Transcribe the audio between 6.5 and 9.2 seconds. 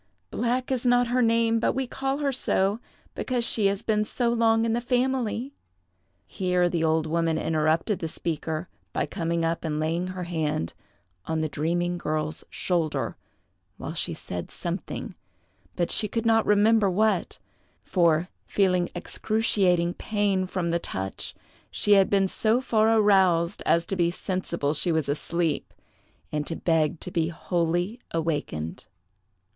the old woman interrupted the speaker by